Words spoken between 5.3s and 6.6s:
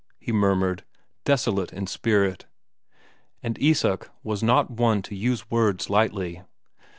words lightly.